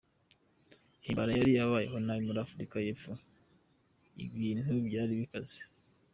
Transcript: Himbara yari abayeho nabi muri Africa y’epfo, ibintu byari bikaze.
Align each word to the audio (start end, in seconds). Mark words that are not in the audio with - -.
Himbara 1.03 1.31
yari 1.39 1.51
abayeho 1.65 1.97
nabi 2.05 2.21
muri 2.27 2.39
Africa 2.45 2.75
y’epfo, 2.85 3.11
ibintu 4.25 4.71
byari 4.87 5.13
bikaze. 5.21 5.59